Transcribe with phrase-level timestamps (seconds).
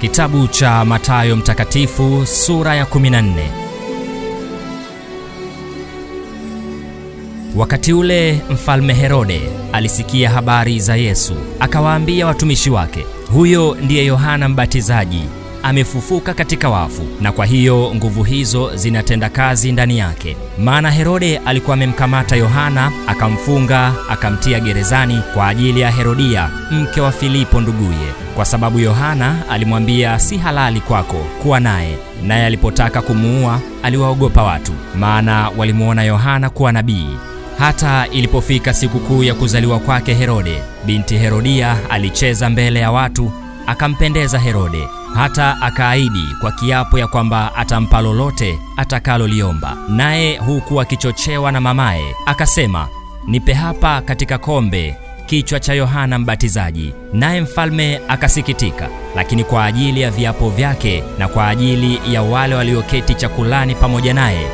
[0.00, 3.32] Kitabu cha Mathayo Mtakatifu sura ya 14.
[7.56, 9.40] Wakati ule Mfalme Herode
[9.72, 15.22] alisikia habari za Yesu, akawaambia watumishi wake, huyo ndiye Yohana Mbatizaji
[15.62, 20.36] amefufuka katika wafu, na kwa hiyo nguvu hizo zinatenda kazi ndani yake.
[20.58, 27.60] Maana Herode alikuwa amemkamata Yohana, akamfunga, akamtia gerezani kwa ajili ya Herodia, mke wa Filipo
[27.60, 31.98] nduguye, kwa sababu Yohana alimwambia, si halali kwako kuwa naye.
[32.26, 37.16] Naye alipotaka kumuua, aliwaogopa watu, maana walimwona Yohana kuwa nabii.
[37.58, 43.32] Hata ilipofika sikukuu ya kuzaliwa kwake Herode, binti Herodia alicheza mbele ya watu,
[43.66, 49.76] akampendeza Herode hata akaahidi kwa kiapo ya kwamba atampa lolote atakaloliomba.
[49.88, 52.88] Naye huku akichochewa na mamaye akasema,
[53.26, 56.94] nipe hapa katika kombe kichwa cha Yohana Mbatizaji.
[57.12, 63.14] Naye mfalme akasikitika, lakini kwa ajili ya viapo vyake na kwa ajili ya wale walioketi
[63.14, 64.46] chakulani pamoja naye,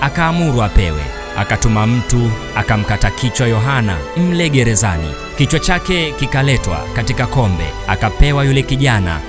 [0.00, 1.02] akaamuru apewe.
[1.38, 5.08] Akatuma mtu akamkata kichwa Yohana mle gerezani.
[5.38, 9.20] Kichwa chake kikaletwa katika kombe, akapewa yule kijana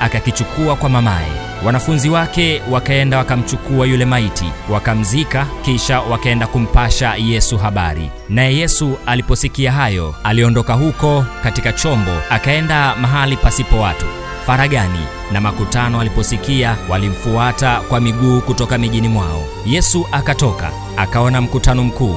[0.00, 1.32] akakichukua kwa mamaye.
[1.64, 8.10] Wanafunzi wake wakaenda wakamchukua yule maiti, wakamzika, kisha wakaenda kumpasha Yesu habari.
[8.28, 14.06] Naye Yesu aliposikia hayo, aliondoka huko katika chombo, akaenda mahali pasipo watu
[14.46, 14.98] faragani,
[15.32, 19.44] na makutano aliposikia walimfuata kwa miguu kutoka mijini mwao.
[19.66, 22.16] Yesu akatoka, akaona mkutano mkuu,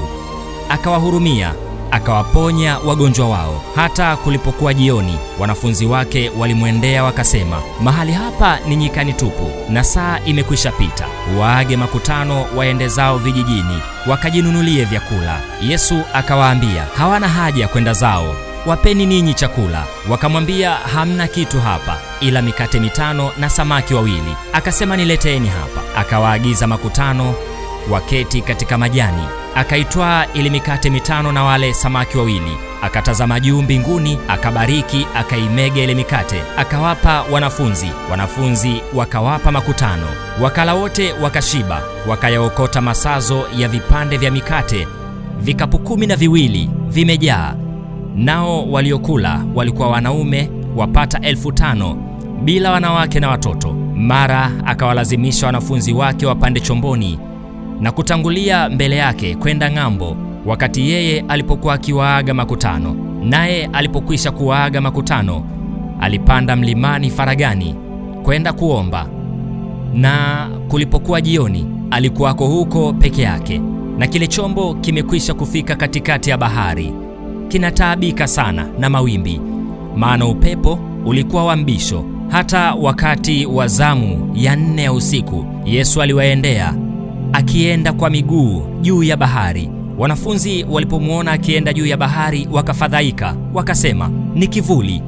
[0.70, 1.54] akawahurumia
[1.94, 3.62] akawaponya wagonjwa wao.
[3.76, 10.72] Hata kulipokuwa jioni, wanafunzi wake walimwendea wakasema, mahali hapa ni nyikani tupu, na saa imekwisha
[10.72, 11.06] pita.
[11.40, 15.42] Waage makutano waende zao vijijini, wakajinunulie vyakula.
[15.62, 19.84] Yesu akawaambia, hawana haja ya kwenda zao, wapeni ninyi chakula.
[20.10, 24.36] Wakamwambia, hamna kitu hapa ila mikate mitano na samaki wawili.
[24.54, 26.00] Akasema, nileteeni hapa.
[26.00, 27.36] Akawaagiza makutano
[27.92, 29.24] waketi katika majani
[29.56, 36.42] akaitwaa ile mikate mitano na wale samaki wawili, akatazama juu mbinguni, akabariki, akaimega ile mikate,
[36.58, 40.08] akawapa wanafunzi, wanafunzi wakawapa makutano.
[40.42, 44.88] Wakala wote wakashiba, wakayaokota masazo ya vipande vya mikate,
[45.40, 47.56] vikapu kumi na viwili vimejaa.
[48.16, 51.96] Nao waliokula walikuwa wanaume wapata elfu tano
[52.44, 53.74] bila wanawake na watoto.
[53.96, 57.20] Mara akawalazimisha wanafunzi wake wapande chomboni
[57.82, 62.96] na kutangulia mbele yake kwenda ng'ambo, wakati yeye alipokuwa akiwaaga makutano.
[63.24, 65.44] Naye alipokwisha kuwaaga makutano,
[66.02, 67.76] alipanda mlimani faragani
[68.24, 69.08] kwenda kuomba.
[69.94, 73.62] Na kulipokuwa jioni, alikuwako huko peke yake,
[73.98, 76.94] na kile chombo kimekwisha kufika katikati ya bahari,
[77.48, 79.42] kinataabika sana na mawimbi,
[79.96, 82.04] maana upepo ulikuwa wa mbisho.
[82.30, 86.74] Hata wakati wa zamu ya nne ya usiku, Yesu aliwaendea
[87.34, 89.70] akienda kwa miguu juu ya bahari.
[89.98, 95.02] Wanafunzi walipomwona akienda juu ya bahari wakafadhaika, wakasema ni kivuli,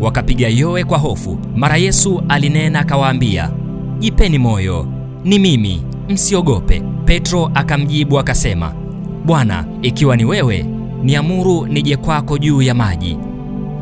[0.00, 1.38] wakapiga yowe kwa hofu.
[1.56, 3.50] Mara Yesu alinena akawaambia,
[3.98, 4.86] jipeni moyo,
[5.24, 6.82] ni mimi, msiogope.
[7.04, 8.72] Petro akamjibu akasema,
[9.24, 10.66] Bwana, ikiwa ni wewe,
[11.02, 13.18] niamuru nije kwako juu ya maji.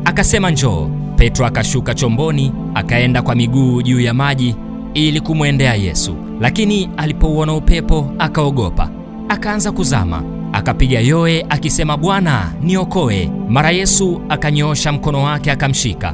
[0.05, 0.89] Akasema, njoo.
[1.15, 4.55] Petro akashuka chomboni, akaenda kwa miguu juu ya maji
[4.93, 6.15] ili kumwendea Yesu.
[6.41, 8.89] Lakini alipouona upepo akaogopa,
[9.29, 10.23] akaanza kuzama,
[10.53, 13.29] akapiga yoe akisema, Bwana niokoe.
[13.49, 16.13] Mara Yesu akanyoosha mkono wake akamshika,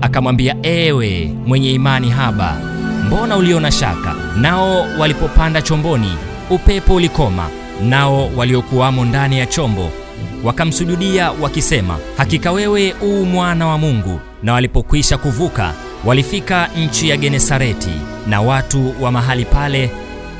[0.00, 2.56] akamwambia, ewe mwenye imani haba,
[3.06, 4.14] mbona uliona shaka?
[4.40, 6.12] Nao walipopanda chomboni,
[6.50, 7.48] upepo ulikoma,
[7.88, 9.90] nao waliokuwamo ndani ya chombo
[10.44, 14.20] wakamsujudia wakisema, hakika wewe u mwana wa Mungu.
[14.42, 17.90] Na walipokwisha kuvuka walifika nchi ya Genesareti,
[18.26, 19.90] na watu wa mahali pale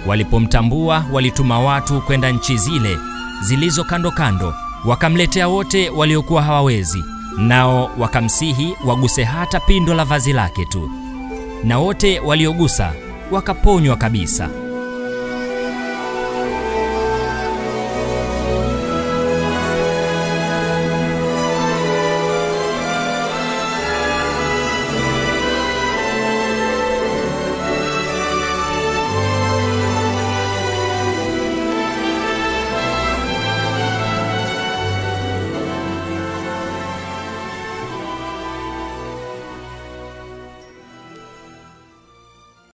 [0.06, 2.98] walipomtambua walituma watu kwenda nchi zile
[3.42, 4.54] zilizo kando kando,
[4.84, 7.04] wakamletea wote waliokuwa hawawezi,
[7.38, 10.90] nao wakamsihi waguse hata pindo la vazi lake tu,
[11.64, 12.92] na wote waliogusa
[13.30, 14.48] wakaponywa kabisa.